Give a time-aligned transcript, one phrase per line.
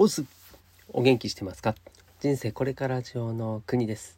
[0.00, 0.24] おす。
[0.90, 1.74] お元気してますか？
[2.20, 4.16] 人生これから上の国です。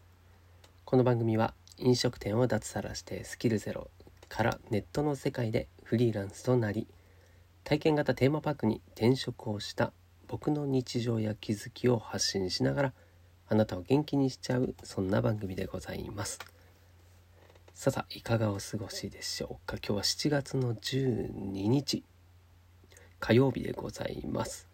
[0.84, 3.88] この番組は飲食店を脱サラしてスキルゼロ
[4.28, 6.86] からネットの世界でフリーランスとなり
[7.64, 9.94] 体験型テーマパークに転職をした
[10.28, 12.92] 僕の日常や気づきを発信しながら
[13.48, 16.40] あなたを元気にしちゃうそんな番組でございます。
[17.72, 19.78] さあさいかがお過ごしでしょうか？
[19.78, 22.04] 今日は7月の12日
[23.18, 24.68] 火曜日でございます。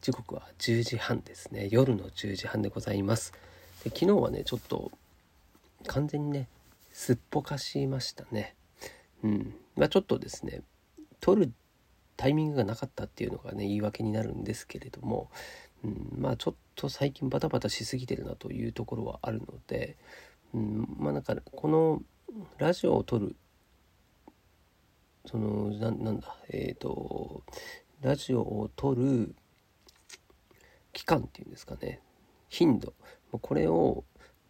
[0.00, 1.68] 時刻は10時半ですね。
[1.70, 3.32] 夜の10時半でございます。
[3.84, 4.90] で昨日はねちょっと
[5.86, 6.48] 完全にね
[6.90, 8.54] すっぽかしましたね。
[9.22, 9.54] うん。
[9.76, 10.62] まあちょっとですね
[11.20, 11.52] 撮る
[12.16, 15.30] タイミングがなかったっていうのがね言い訳になるんですけれども、
[15.84, 19.98] うん、まあちょっと最近バタバタしすぎてるなというところはあるので、
[20.54, 22.02] うん、まあなんかこの
[22.56, 23.36] ラジオを撮る
[25.26, 27.42] そのなんだえっ、ー、と
[28.00, 29.34] ラジオを撮る
[30.92, 32.00] 期間っていうんですかね。
[32.48, 32.94] 頻度。
[33.30, 34.04] これを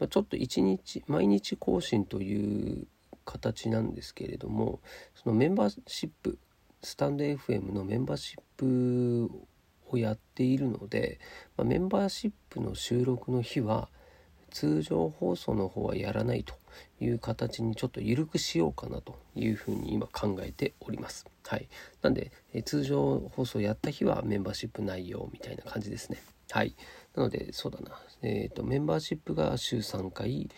[0.08, 2.86] ちょっと1日毎日更新という
[3.24, 4.80] 形なんですけれども
[5.14, 6.38] そのメンバーシップ
[6.82, 9.30] スタンド FM のメンバーシップ
[9.90, 11.20] をやっているので、
[11.56, 13.90] ま、メンバーシップの収録の日は
[14.50, 16.54] 通常放送の方はやらないと
[17.00, 21.26] いう形にちょっと緩くしようかなというふうに今考えております。
[21.46, 21.68] はい。
[22.02, 26.22] なんで、え通常放送やった日はメンバーシップ内容みたいな感じですね。
[26.50, 26.74] はい。
[27.14, 27.98] なので、そうだな。
[28.22, 30.50] えっ、ー、と、メンバーシップが週3回、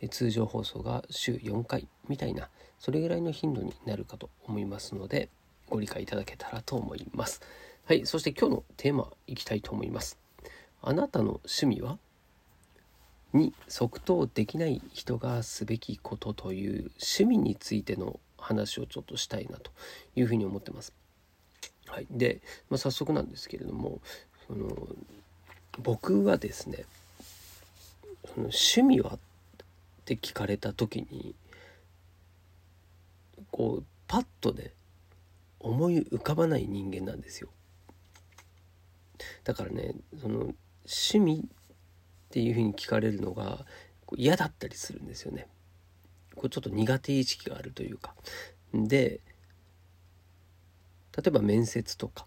[0.00, 5.28] え通常放送が週4回みたいな、それぐらいの頻度になるかと思いますので、
[5.68, 7.40] ご理解いただけたらと思います。
[7.84, 8.06] はい。
[8.06, 10.18] そして今日のテーマいきたいと思います。
[10.80, 11.98] あなたの趣味は？
[13.32, 19.70] に即答できない人がすべきことという趣味についての話をちょっとしたいなと
[20.16, 20.92] いうふうに思ってます。
[21.86, 24.00] はい、で、まあ、早速なんですけれども
[24.46, 24.68] その
[25.78, 26.84] 僕はですね
[28.24, 29.18] その趣味はっ
[30.04, 31.34] て聞かれた時に
[33.50, 34.72] こうパッとね
[35.60, 37.48] 思い浮かばない人間なんですよ。
[39.44, 40.54] だからねその
[40.84, 41.48] 趣味
[42.32, 43.66] っていうふうに聞かれるのが
[44.16, 45.48] 嫌だったりするんですよね。
[46.34, 48.14] これちょっと苦手意識があるというか。
[48.72, 49.20] で
[51.14, 52.24] 例えば面接とか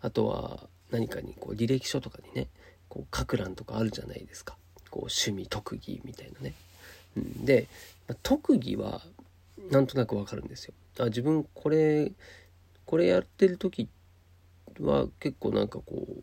[0.00, 2.48] あとは何かにこう履歴書とかにね
[2.88, 4.56] こう書く欄とかあるじゃないですか
[4.90, 6.54] こう趣味特技みたいなね。
[7.44, 7.68] で、
[8.08, 9.00] ま特技は
[9.70, 10.74] なんとなくわかるんですよ。
[10.98, 12.10] あ自分これ
[12.84, 13.88] これやってる時
[14.80, 16.22] は結構なんかこう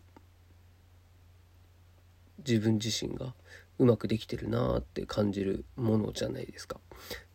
[2.47, 3.33] 自分自身が
[3.77, 6.79] うまくできてるなって感じるものじゃないですか。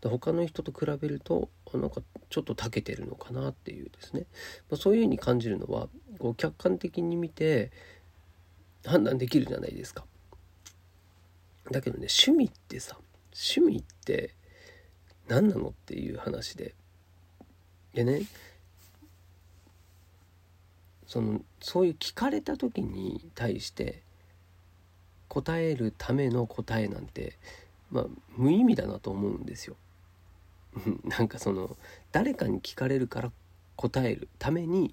[0.00, 4.26] で他の人と比べるとなんかちょっと長けてるのかなっていうですね、
[4.70, 5.88] まあ、そういうふうに感じるのは
[6.18, 7.70] こう客観的に見て
[8.86, 10.04] 判断できるじゃないですか。
[11.70, 12.98] だけどね趣味ってさ
[13.32, 14.34] 趣味って
[15.28, 16.74] 何なのっていう話で
[17.94, 18.22] でね
[21.06, 24.02] そのそういう聞かれた時に対して
[25.30, 27.38] 答えるための答えなんて、
[27.90, 29.76] まあ、無意味だなと思うんですよ。
[31.04, 31.76] なんかその
[32.10, 33.32] 誰かに聞かれるから
[33.76, 34.92] 答えるために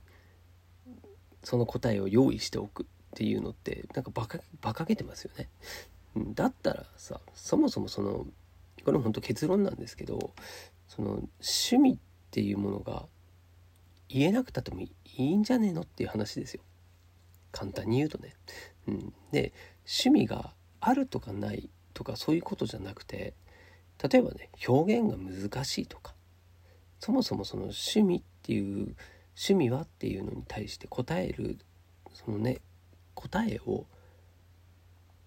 [1.43, 5.49] その答えを用意しておくっていうのってなんかバカバカげてますよね。
[6.35, 8.27] だったらさそもそもその
[8.85, 10.33] これも本当結論なんですけど
[10.87, 11.09] その
[11.39, 11.97] 趣味っ
[12.29, 13.07] ていうものが
[14.07, 16.61] 言えなくたってもいいんじゃねえのっていう話ですよ。
[17.51, 18.35] 簡単に言うとね。
[18.87, 19.51] うん、で
[19.87, 23.33] 趣味があるとかないとかそういうことじゃなくて
[24.03, 26.13] 例えばね表現が難しいとか
[26.99, 28.95] そもそもその趣味っていう
[29.35, 31.57] 趣味はっていうのに対して答える
[32.13, 32.59] そのね
[33.13, 33.85] 答えを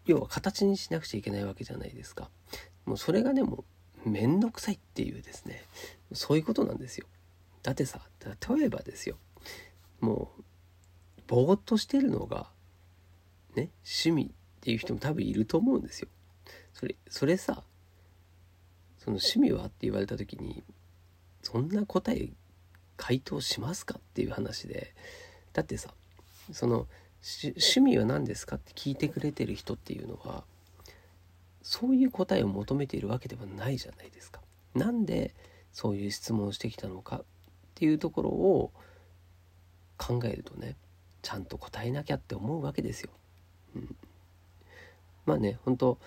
[0.07, 2.31] 要は形にしなくちゃいけないわけじゃないですか。
[2.85, 3.65] もうそれがねも
[4.05, 5.63] うめんどくさいっていうですね
[6.13, 7.07] そういうことなんですよ。
[7.63, 8.01] だってさ
[8.49, 9.17] 例えばですよ。
[10.01, 10.43] もう
[11.27, 12.49] ぼーっとしてるのが
[13.55, 16.09] ね趣味っていう人も多分いると思うんですよ。
[16.75, 17.63] それそれさ
[18.99, 20.63] その趣味はって言われた時に
[21.43, 22.29] そんな答え
[22.99, 24.95] 回答しますかっていう話で
[25.55, 25.95] だってさ
[26.53, 26.87] その
[27.43, 30.45] 趣味は何ですかって聞いてくれてる人っていうのは
[31.63, 34.41] そういう答えを求めているわけではないじゃないですか。
[34.75, 35.35] なんで
[35.73, 37.25] そういう質問をしてきたのかっ
[37.75, 38.73] ていうところを
[39.97, 40.77] 考えるとね
[41.23, 43.11] ちゃんと答えなきゃって思うわけですよ。
[43.77, 43.97] うん、
[45.31, 45.99] まあね本当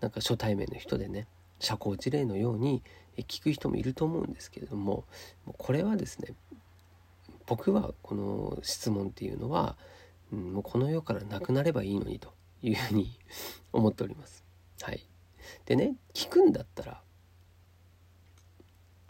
[0.00, 1.26] なんか初対面の人でね
[1.58, 2.82] 社交辞令のように
[3.16, 5.04] 聞く人もいると思うんですけれども
[5.58, 6.34] これはですね
[7.46, 9.76] 僕はこの質問っていうのは
[10.32, 12.32] うん、もうこの世からなくなればいいのにと
[12.62, 13.18] いうふうに
[13.72, 14.44] 思っております。
[14.82, 15.04] はい、
[15.66, 17.02] でね聞くんだったら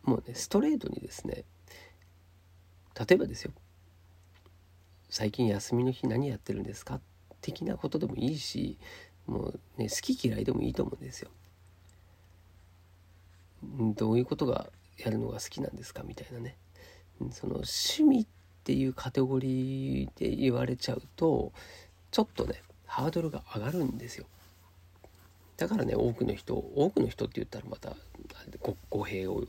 [0.03, 1.45] もうねストレートにですね
[2.99, 3.53] 例えばですよ
[5.09, 7.01] 最近休みの日何やってるんですか？
[7.41, 8.79] 的なことでもいいし
[9.31, 11.31] もうね好き嫌いでもいいと思うんですよ。
[13.95, 14.69] どういうことが
[14.99, 16.57] やるのが好きなんですかみたいなね
[17.31, 18.27] その趣味っ
[18.65, 21.53] ていうカテゴリーで言われちゃうと
[22.11, 24.25] ちょっとねハードルが上がるんですよ
[25.59, 27.95] だからね多くの人多くの人って言ったらまた
[28.89, 29.45] 語弊を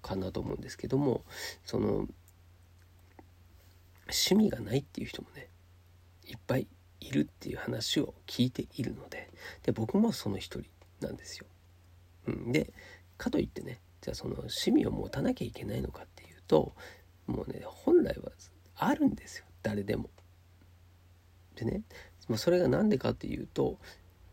[0.00, 1.22] かなと思うんですけども
[1.66, 2.08] その
[4.08, 5.48] 趣味がないっていう人もね
[6.26, 6.66] いっぱい
[7.00, 9.30] いるっていう話を聞いているので
[9.62, 10.68] で僕もその一人
[11.00, 11.46] なんですよ。
[12.26, 12.72] うん、で
[13.16, 16.74] かといってねじゃあその趣味を持たなきゃいけないのかっていうと
[17.26, 18.32] もうね本来は
[18.76, 20.10] あるんですよ誰でも。
[21.56, 21.82] でね
[22.36, 23.78] それが何でかっていうと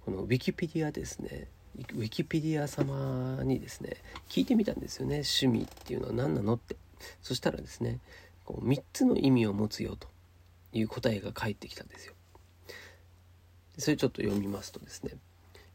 [0.06, 3.98] このウィキペディアですねウィキペディア様にですね
[4.30, 6.76] 聞いてみたんですよね趣味っていうのは何なのって
[7.22, 8.00] そしたらですね
[8.46, 10.08] こう3つの意味を持つよと
[10.74, 12.14] いう答えが返ってきたんですよ
[13.78, 15.12] それちょっと読みますとですね、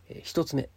[0.09, 0.69] えー、1つ目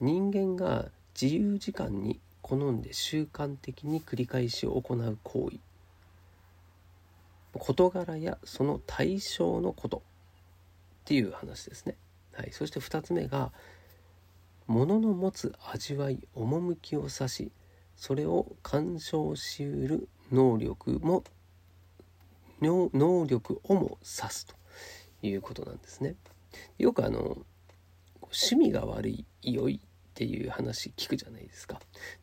[0.00, 0.86] 人間が
[1.20, 5.58] 自由時間に好んで習慣的に繰り返し行う行為
[7.58, 10.00] 事柄やその対象のことっ
[11.04, 11.96] ていう話ですね。
[12.32, 13.52] はい、そして2つ目が
[14.66, 17.52] 物の持つ味わい趣を指し
[17.96, 21.22] それを鑑賞しうる能力も
[22.60, 24.54] 能力をも指すと
[25.22, 26.16] いうことなんですね。
[26.78, 27.38] よくあの
[28.22, 31.80] 趣味が悪い良いっていう話聞くじゃないですか。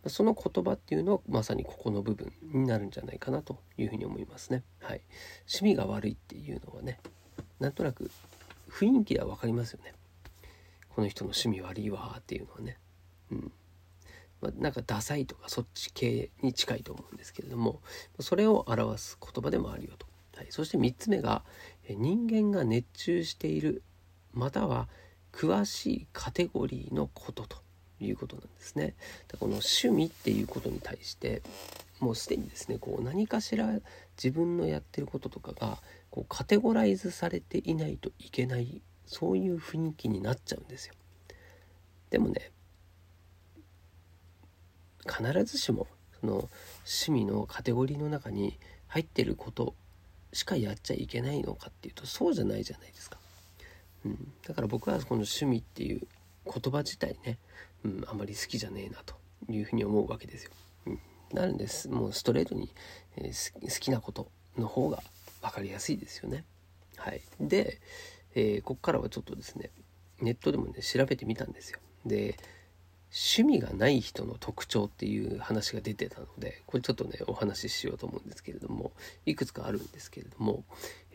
[0.08, 4.64] その言葉っていうのはまさにここの部分になるんじゃないかなというふうに思いますね。
[4.80, 5.02] はい。
[5.42, 7.00] 趣味が悪いっていうのはね
[7.60, 8.10] なんとなく
[8.70, 9.94] 雰囲気では分かりますよね。
[10.90, 12.78] この人の趣味悪いわっていうのはね。
[13.32, 13.52] うん。
[14.42, 17.82] ま、なんかダサいとかそっち系に近いと思うんですけれども
[18.20, 21.44] それを表す言葉でもあるよと、はい、そして3つ目が
[21.88, 23.84] 人間が熱中している
[24.34, 24.88] または
[25.32, 27.58] 詳しいカテゴリーのことと
[28.00, 28.96] いうことなんですね。
[29.40, 31.42] この趣味っていうことに対して
[32.00, 33.70] もうすでにですねこう何かしら
[34.18, 35.78] 自分のやってることとかが
[36.10, 40.96] こうカテゴライズされていないといけないそういう雰囲気になっちゃうんですよ。
[42.10, 42.52] でもね
[45.08, 45.88] 必ずしも
[46.20, 46.34] その
[46.86, 48.58] 趣味のカテゴリーの中に
[48.88, 49.74] 入ってること
[50.34, 53.21] しかやっちゃいけないのかっていうとそうじゃないじゃないですか。
[54.06, 56.08] うん、だから僕はこの趣味っていう
[56.46, 57.38] 言葉自体ね、
[57.84, 59.16] うん、あんまり好きじゃねえなと
[59.50, 60.52] いうふうに思うわけですよ。
[60.88, 61.00] うん、
[61.34, 62.74] なるんですもうストレートに、
[63.18, 65.02] えー、好きなことの方が
[65.42, 66.46] 分かりやすいですよね。
[66.98, 67.80] はい、で、
[68.36, 69.72] えー、ここからはちょっとですね
[70.20, 71.80] ネットでもね調べてみたんですよ。
[72.06, 72.38] で
[73.14, 78.94] 趣味がない人の特徴っていう話が出てたのでこれちょっとねお話ししようと思うんですけれども
[79.26, 80.64] いくつかあるんですけれども、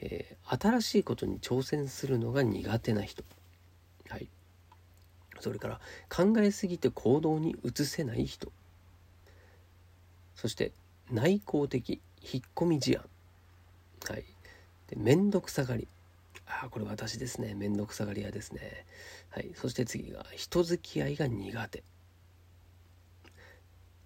[0.00, 3.24] えー、新しいことに挑戦するのが苦手な人。
[4.08, 4.28] はい。
[5.40, 8.52] それから考えすぎて行動に移せない人。
[10.34, 10.72] そして
[11.10, 14.14] 内向的引っ込み思案。
[14.14, 14.24] はい。
[14.88, 15.88] で面倒くさがり。
[16.70, 17.54] これ私ですね。
[17.54, 18.86] 面倒くさがり屋ですね。
[19.30, 19.52] はい。
[19.54, 21.84] そして次が人付き合いが苦手。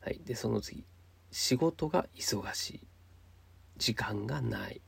[0.01, 0.21] はい。
[0.25, 0.85] でその次。
[1.31, 2.81] 仕事が忙しい。
[3.77, 4.81] 時間がない。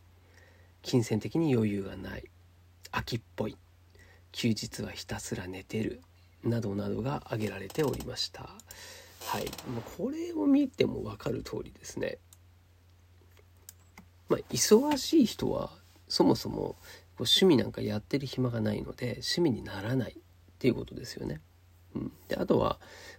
[0.83, 2.25] 金銭的に余裕がない。
[2.91, 3.57] 秋っぽい。
[4.33, 6.03] 休日はひたすら寝てる。
[6.45, 8.43] などなどが挙げられておりました。
[8.43, 12.19] はい、もうこれを見ても分かる通りですね。
[14.29, 15.71] まあ、忙しい人は
[16.09, 16.77] そもそも
[17.23, 20.23] う趣味なんかやってる暇がないので趣味にならないっ
[20.59, 21.41] ていうことですよね。
[21.95, 22.79] うん、であとは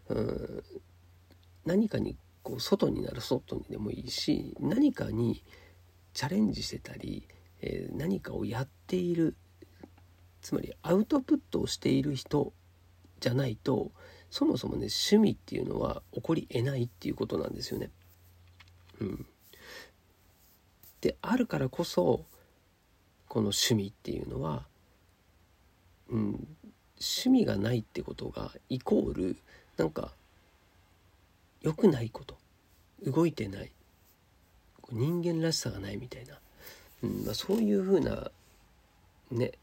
[0.10, 0.64] うん
[1.66, 5.44] 何かにこう外になる外にでもいいし何かに
[6.14, 7.28] チャレンジしてたり、
[7.62, 9.36] えー、何かをやっている
[10.42, 12.54] つまりアウトプットをしている人
[13.22, 13.92] じゃないと
[14.30, 17.92] そもそもね趣味っていうのは起こりえないっていうことなんですよね。
[19.00, 19.26] うん、
[21.02, 22.26] であるからこそ
[23.34, 24.68] この趣味っていうのは、
[26.08, 26.48] うん、
[27.00, 29.38] 趣味がないってことがイコール
[29.76, 30.12] なんか
[31.64, 32.38] 良くないこと。
[33.04, 33.72] 動いてない。
[34.92, 36.36] 人間らしさがないみたいな、
[37.02, 38.30] うんまあ、そういうふうな
[39.32, 39.54] ね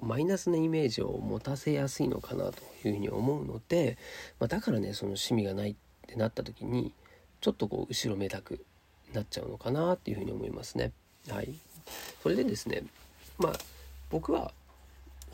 [0.00, 3.98] マイナスなイメージを持たせやすいのかなというふうに思うので、
[4.40, 6.94] まあ、だからねその趣味がないってなった時に
[7.42, 8.64] ちょっとこう後ろめたく
[9.12, 10.92] なっちゃうのかなっていうふうに思いますね。
[11.30, 11.54] はい、
[12.22, 12.84] それでですね
[13.38, 13.52] まあ
[14.10, 14.52] 僕は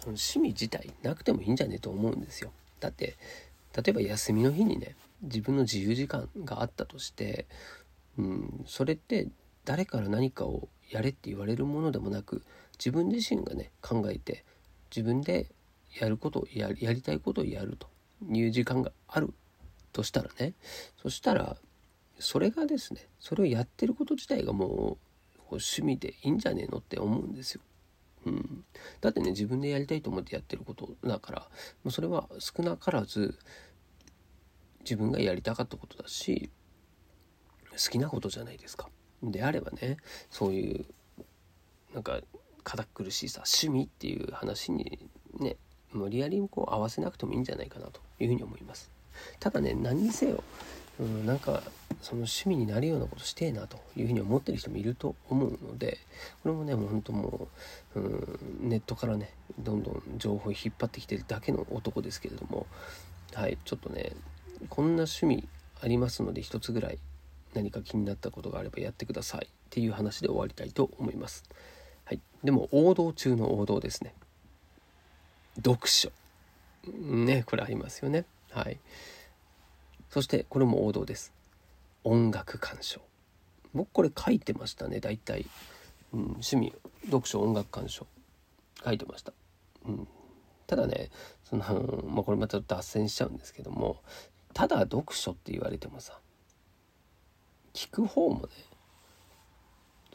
[0.05, 2.53] 趣味自体なくてもいいんじゃねと思うんですよ。
[2.81, 3.17] だって
[3.77, 7.47] 例えば休みの日にね自分の自由時間があったとして、
[8.19, 9.29] うん、それって
[9.65, 12.43] 誰から何かをやれって言われるものでもなく
[12.79, 14.45] 自分自身がね考えて
[14.95, 15.47] 自分で
[15.99, 17.89] やることをややりたいことをやると。
[18.33, 19.33] いう時間がある
[19.93, 20.55] としたらね
[21.03, 21.57] そしたら
[22.19, 25.04] それがですねそれをやってること自体がもう
[25.53, 27.61] 趣味でいいんじゃねえのって思うんですよ。
[28.27, 28.65] うん、
[29.01, 31.47] だってね自分でやりたいと思ってやってることだからも
[31.87, 33.39] うそれは少なからず
[34.81, 36.51] 自分がやりたかったことだし
[37.73, 38.89] 好きなことじゃないですか。
[39.23, 39.99] であればね
[40.31, 40.87] そういう
[41.93, 42.21] なんか
[42.63, 45.09] 堅苦しいさ趣味っていう話に
[45.39, 45.57] ね
[45.93, 48.91] 無理やりこう合わせなくてもいいんじゃないかなというふうに思います。
[49.39, 50.43] ただね何にせよ、
[51.01, 51.63] うん、なんか
[52.03, 55.99] その趣味になるようなことしてえなというふうに思ってる人もいると思うので
[56.43, 57.49] これもねもうほんとも
[57.95, 62.67] う、うん、ネットからねどんどん情報を引っ張ってきてるだけの男ですけれども
[63.33, 64.13] はいちょっとね
[64.69, 65.49] こんな趣味
[65.83, 66.99] ありますので一つぐらい
[67.55, 71.45] 何か気になったことがあればやってくださいっていう話で終わりたいと思います。
[72.05, 74.15] はい、でも王道中の王道ですね。
[75.57, 76.11] 読書。
[76.87, 78.25] ね、これありますよね。
[78.51, 78.79] はい。
[80.15, 81.33] そしてこれも王道です。
[82.05, 83.01] 音楽鑑賞。
[83.75, 85.45] 僕これ書いてましたね、大体。
[86.13, 86.73] うん、趣味、
[87.07, 88.07] 読書、音楽鑑賞。
[88.85, 89.33] 書いてました。
[89.85, 90.09] うん、
[90.69, 91.11] ただね、
[91.43, 91.65] その、
[92.07, 94.03] まあ、これまた脱線しちゃうんですけども、
[94.53, 96.21] ただ読書って言われてもさ、
[97.73, 98.53] 聞く方もね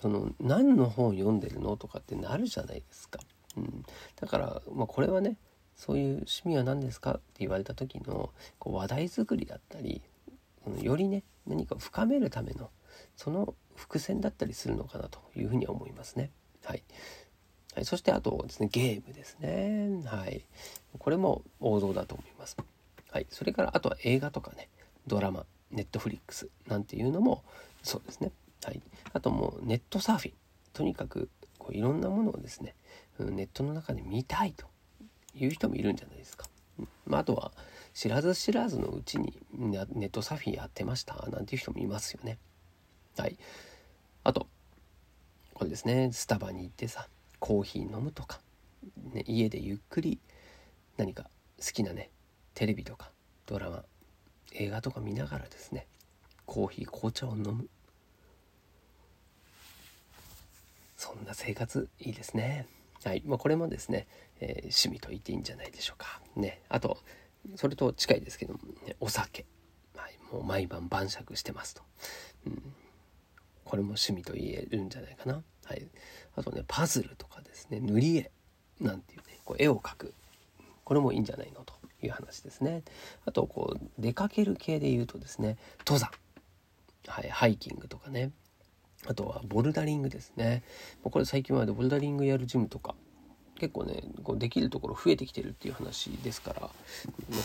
[0.02, 3.20] その何の本読んでるのとかってなるじゃないですか。
[3.58, 3.84] うん、
[4.16, 5.36] だから、まあ、これはね
[5.80, 10.02] そういう趣味は何ですかって言われた時のこう話題作りだったり
[10.82, 12.70] よりね何か深めるための
[13.16, 16.32] その伏線だったりするのかなというふうに思いますね。
[16.66, 16.84] はい、
[17.76, 20.02] はい、そしてあとですねゲームですね。
[20.06, 20.44] はい、
[21.00, 22.58] これも王道だと思います。
[23.10, 24.68] はい、それからあとは映画とかね
[25.08, 27.42] ドラマネットフリックスなんていうのも
[27.84, 28.34] そうですね。
[28.66, 28.82] はい、
[29.14, 30.34] あともうネットサーフィン
[30.74, 32.76] とにかくこういろんなものをですね
[33.18, 34.66] ネットの中で見たいと
[35.40, 36.48] いう人もいるんじゃないですか。
[37.06, 37.52] まあ、あとは
[37.94, 42.38] 知らず知らずのうちにネットサーフィンやってましたなんていう人もいますよね。
[43.18, 43.38] はい。
[44.24, 44.48] あと
[45.54, 47.08] これですねスタバに行ってさ
[47.40, 48.40] コーヒー飲むとか、
[49.14, 50.20] ね、家でゆっくり
[50.98, 51.24] 何か
[51.60, 52.10] 好きなね
[52.54, 53.12] テレビとか
[53.46, 53.84] ドラマ
[54.54, 55.86] 映画とか見ながらですね
[56.46, 57.68] コーヒー紅茶を飲む
[60.96, 62.68] そんな生活いいですね
[63.04, 63.24] はい。
[63.26, 64.08] まあ、これもですね、
[64.40, 66.22] えー、趣味と言っていいんじゃないでしょうか。
[66.36, 66.62] ね。
[66.70, 66.98] あと
[67.56, 69.46] それと近いですけども、ね、お酒、
[69.96, 71.82] はい、もう毎晩晩酌してますと、
[72.48, 72.62] うん、
[73.64, 75.42] これも趣味と言えるんじゃないかな。
[75.66, 75.88] はい。
[76.36, 78.32] あとねパズルとかですね塗り絵
[78.80, 80.14] なんていうねこう絵を描く。
[80.84, 82.84] これもいいんじゃないのという話ですね。
[83.26, 86.10] あとこう出かける系で言うとですね登山、
[87.08, 88.32] はい、ハイキングとかね。
[89.08, 90.64] あとはボルダリングですね。
[91.04, 92.96] これ最近までボルダリングやるジムとか
[93.60, 96.70] 結構ねこうできるところ増えてきてるっていう話ですから、ま、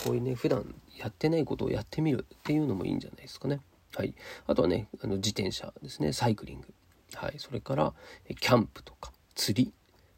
[0.04, 3.60] こういうね普段やってないことをやってみるっていうのもいいんじゃないですかね。
[3.94, 4.14] はい、
[4.46, 6.12] あとはねあの自転車ですね。
[6.12, 6.66] サイクリング、
[7.14, 7.94] はい、それから
[8.40, 9.72] キャンプとか釣り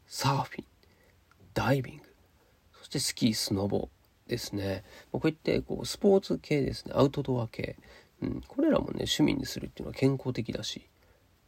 [0.07, 0.65] サーフィン
[1.53, 2.03] ダイビング。
[2.79, 3.89] そしてスキースノボ
[4.27, 4.83] ですね。
[5.11, 7.77] こういってこうスポーツ系ですね、アウトドア系、
[8.21, 10.87] うん、これらもね、趣味にするっていうのは健康的だし、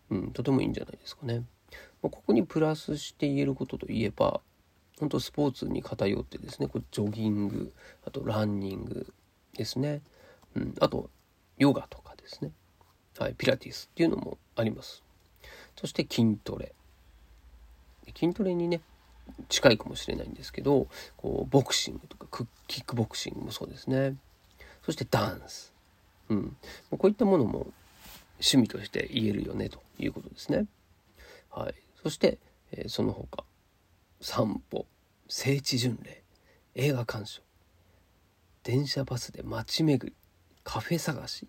[0.09, 1.43] うん、とてもいいんじゃないですかね。
[2.01, 4.41] まあ、ここにプラスして言えることといえば、
[4.99, 7.73] 本当スポーツに偏ってですね、これジョギング、
[8.05, 9.13] あとランニング
[9.53, 10.01] ですね、
[10.55, 11.09] うん、あと
[11.57, 12.51] ヨガとかですね、
[13.17, 15.03] はい、ピラティスっていうのもあります。
[15.79, 16.73] そして筋トレ。
[18.17, 18.81] 筋トレにね、
[19.47, 20.87] 近いかもしれないんですけど
[21.17, 24.15] こうボクシングとかキックボクシングもそうですね。
[24.83, 25.73] そしてダンス、
[26.29, 26.57] うん、
[26.89, 27.67] こういったものも
[28.39, 30.65] 趣味として言えるよねということですね。
[31.49, 32.39] はい、そして、
[32.71, 33.43] えー、その他
[34.21, 34.85] 散歩
[35.27, 36.23] 聖地巡礼
[36.75, 37.41] 映画鑑賞
[38.63, 40.15] 電車バスで街巡り
[40.63, 41.47] カフェ探し、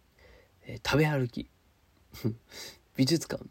[0.66, 1.48] えー、食べ歩き
[2.96, 3.44] 美術館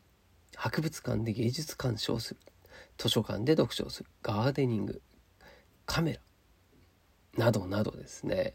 [0.55, 2.39] 博物館で芸術鑑賞する
[2.97, 5.01] 図書館で読書をするガーデニング
[5.85, 6.21] カメラ
[7.45, 8.53] などなどですね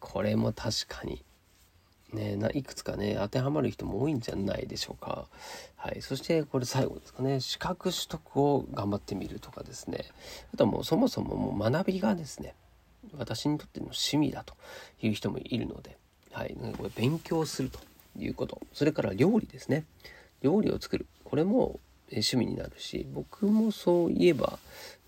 [0.00, 1.24] これも確かに
[2.16, 5.26] ねいくつかね当てはまる人も多いんじゃないでしょうか。
[5.76, 6.02] はい。
[6.02, 7.40] そしてこれ最後ですかね。
[7.40, 10.06] 資格取得を頑張ってみるとかですね。
[10.52, 12.54] あとはもうそもそももう学びがですね
[13.16, 14.54] 私にとっての趣味だと
[15.00, 15.96] いう人もいるので、
[16.32, 17.78] はい、これ勉強すると
[18.18, 18.60] いうこと。
[18.72, 19.84] それから料理ですね。
[20.42, 21.06] 料理を作る。
[21.24, 21.78] これも
[22.10, 24.58] 趣味になるし僕もそういえば、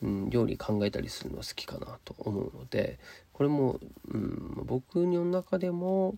[0.02, 2.98] うん、料理考えたりするのは好きかなと思うので
[3.32, 6.16] これも、うん、僕の中でも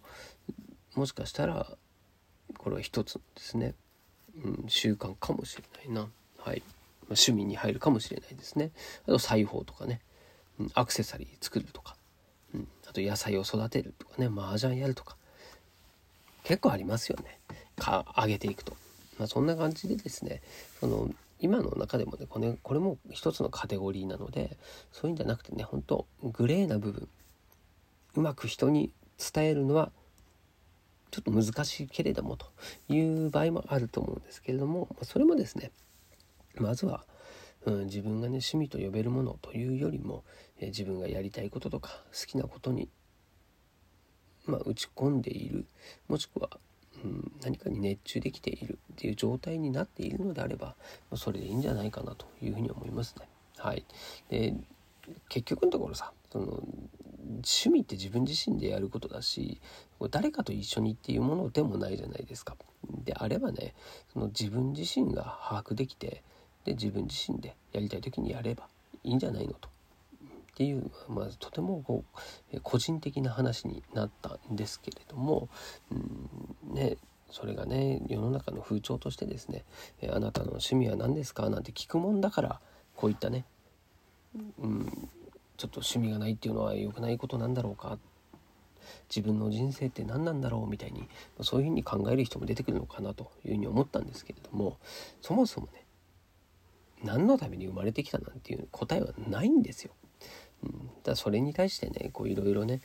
[0.95, 1.67] もしかしたら
[2.59, 3.75] これは一つですね、
[4.45, 6.63] うん、習慣かもしれないな、はい。
[7.03, 8.71] ま、趣味に入るかもしれないですね。
[9.05, 10.01] あと裁縫とかね、
[10.59, 11.97] うん、アクセサリー作るとか、
[12.55, 14.29] うん、あと野菜を育てるとかね。
[14.29, 15.17] 麻雀やるとか。
[16.45, 17.39] 結構ありますよね。
[17.77, 18.77] か上げていくと。
[19.19, 20.43] まあ、そんな感じでですね。
[20.81, 24.57] その今の中でもねこれこれも一つのカテゴリーなので
[24.93, 27.09] そういうんじゃなくてね本当グレーな部分。
[28.17, 29.93] うまく人に伝えるのは
[31.11, 32.47] ちょっと難しいけれどもと
[32.89, 35.73] いう場合もあると思うんですけれどもそれもですね
[36.57, 37.05] まずは、
[37.67, 40.25] うん、自分がね趣味と呼べるものというよりも、
[40.59, 42.89] え自分がやりたいこととか好きなことに、
[44.47, 45.67] まあ、打ち込んでいる
[46.09, 46.51] もしくは
[47.05, 50.75] うん、何かに熱中できているっていう状態になっているのであれば
[51.11, 53.27] まそれでいいんじゃないかなというふうに思いますね。
[53.57, 53.85] はい、
[54.29, 54.55] で
[55.29, 56.63] 結局のところさその
[57.27, 59.61] 趣味って自分自身でやることだし
[60.11, 62.57] 誰かと一緒にっていうものでもないじゃないですか。
[63.05, 63.75] であればね
[64.13, 66.23] その自分自身が把握できて
[66.65, 68.69] で自分自身でやりたい時にやれば
[69.05, 72.05] いいんじゃないのとっていう、まあ、とてもこ
[72.53, 75.49] う個人的な話になったんですけれども、
[75.91, 76.97] うんね、
[77.31, 79.65] それがね世の中の風潮としてですね
[80.13, 82.61] 「あなたの趣味は何ですか?」なんて聞くもんだから
[82.97, 83.47] こういったね、
[84.59, 85.11] うん、
[85.61, 87.99] ちょっと趣味がないっていうのは良くないことなんだろうか？
[89.15, 91.07] 自分の人生って何なんだろうみたいに
[91.43, 94.79] そういうふうに考える人も出てくるのかなというふうに思ったんですけれども
[95.21, 95.85] そもそもね
[97.05, 99.93] 何のために生まれてきたなんていう答えはないんですよ。
[100.65, 102.81] うん、だそれに対してねこういろいろね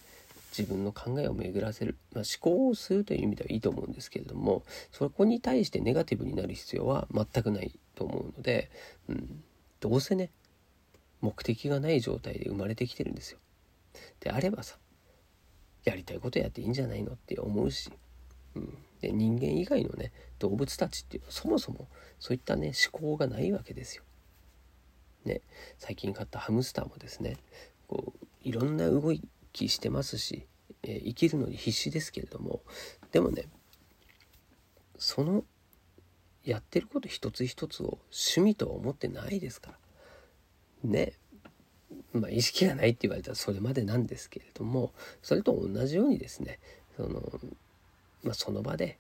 [0.58, 8.70] 自分の考えを巡らせる、まあ、思考をするという意味ではいいと思うんですけれどもそこに対してネガティブになる必要は全くないと思うので、
[9.08, 9.44] うん、
[9.80, 10.30] どうせね
[11.26, 13.40] 目的がない状態で生まれてきてるんですよ。
[14.20, 14.78] であればさ
[15.84, 17.90] やりたいことやっていいんじゃないのって思うし、
[18.56, 21.88] うん、で人間以外のね動物たちっていうのはそもそも
[22.20, 24.04] そういったね思考がないわけですよ。
[25.26, 25.42] ね、
[25.80, 27.38] 最近買ったハムスターもですね
[27.88, 29.12] こういろんな動
[29.54, 30.46] きしてますし、
[30.84, 32.62] えー、生きるのに必死ですけれども
[33.12, 33.46] でもね
[35.00, 35.44] その
[36.44, 39.78] やってること一つ一つを趣味とは思ってないですから
[40.86, 41.14] ね
[42.14, 46.60] まあ意識がないって言われたらそれまでなんですけれどもそれと同じようにですね
[46.96, 47.22] その,、
[48.24, 48.98] まあ、その場で、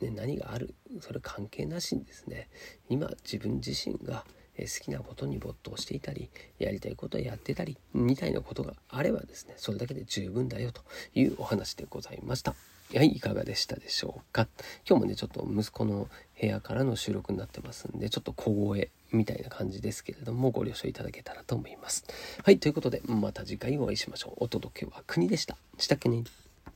[0.00, 2.48] ね、何があるそれ関係なしにですね
[2.88, 4.24] 今自分自身が
[4.58, 10.82] 好きなことに没頭していたりやりたいことをやってたりみたいなことがあればですねそれだけで十分だよと
[11.14, 12.54] いうお話でございました。
[12.98, 14.48] はい、いかがでしたでしょうか？
[14.86, 16.08] 今日もね、ちょっと息子の
[16.40, 22.04] 部屋からの収録になってますんで、ちょっと小声みたいな感じですけれども、ご了承いただけたらと思います。
[22.44, 24.44] はい、ということで、また次回お会いしましょう。
[24.44, 25.56] お届けは国でした。
[25.78, 26.22] したっけね